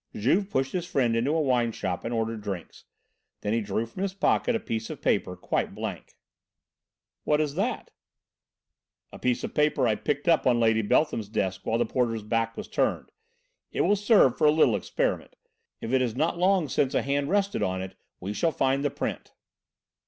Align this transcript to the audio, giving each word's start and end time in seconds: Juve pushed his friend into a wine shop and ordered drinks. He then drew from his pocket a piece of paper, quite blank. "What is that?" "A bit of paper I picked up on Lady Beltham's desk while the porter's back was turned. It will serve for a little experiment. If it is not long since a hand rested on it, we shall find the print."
Juve 0.15 0.49
pushed 0.49 0.71
his 0.71 0.87
friend 0.87 1.15
into 1.15 1.29
a 1.29 1.39
wine 1.39 1.71
shop 1.71 2.03
and 2.03 2.11
ordered 2.11 2.41
drinks. 2.41 2.85
He 3.43 3.51
then 3.51 3.63
drew 3.63 3.85
from 3.85 4.01
his 4.01 4.15
pocket 4.15 4.55
a 4.55 4.59
piece 4.59 4.89
of 4.89 4.99
paper, 4.99 5.35
quite 5.37 5.75
blank. 5.75 6.15
"What 7.23 7.39
is 7.39 7.53
that?" 7.53 7.91
"A 9.11 9.19
bit 9.19 9.43
of 9.43 9.53
paper 9.53 9.87
I 9.87 9.93
picked 9.93 10.27
up 10.27 10.47
on 10.47 10.59
Lady 10.59 10.81
Beltham's 10.81 11.29
desk 11.29 11.67
while 11.67 11.77
the 11.77 11.85
porter's 11.85 12.23
back 12.23 12.57
was 12.57 12.67
turned. 12.67 13.11
It 13.71 13.81
will 13.81 13.95
serve 13.95 14.39
for 14.39 14.47
a 14.47 14.51
little 14.51 14.75
experiment. 14.75 15.35
If 15.81 15.93
it 15.93 16.01
is 16.01 16.15
not 16.15 16.35
long 16.35 16.67
since 16.67 16.95
a 16.95 17.03
hand 17.03 17.29
rested 17.29 17.61
on 17.61 17.79
it, 17.83 17.93
we 18.19 18.33
shall 18.33 18.51
find 18.51 18.83
the 18.83 18.89
print." 18.89 19.33